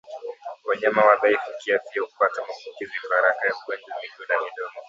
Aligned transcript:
Wanyama 0.67 1.05
wadhaifu 1.07 1.51
kiafya 1.61 2.01
hupata 2.01 2.41
maambukizi 2.41 2.91
kwa 3.07 3.15
haraka 3.17 3.47
ya 3.47 3.53
ugonjwa 3.63 3.95
wa 3.95 4.01
miguu 4.01 4.27
na 4.33 4.41
midomo 4.41 4.77